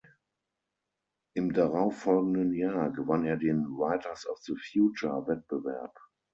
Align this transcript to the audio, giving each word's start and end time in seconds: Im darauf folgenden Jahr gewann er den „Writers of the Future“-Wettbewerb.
Im 1.35 1.53
darauf 1.53 1.95
folgenden 1.99 2.55
Jahr 2.55 2.91
gewann 2.91 3.23
er 3.23 3.37
den 3.37 3.77
„Writers 3.77 4.25
of 4.27 4.39
the 4.39 4.55
Future“-Wettbewerb. 4.55 5.95